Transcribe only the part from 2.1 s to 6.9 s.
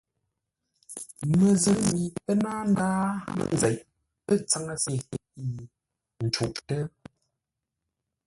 pə́ náa ndáa mənzeʼ, ə̂ tsáŋə́se yi ncûʼtə́.